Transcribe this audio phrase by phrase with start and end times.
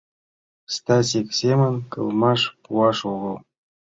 [0.75, 3.35] Стасик семын кылмаш пуаш огыл.